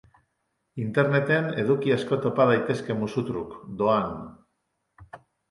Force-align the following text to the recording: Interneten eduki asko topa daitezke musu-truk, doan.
Interneten 0.83 1.49
eduki 1.63 1.93
asko 1.97 2.19
topa 2.23 2.47
daitezke 2.53 2.97
musu-truk, 3.03 3.55
doan. 3.83 4.19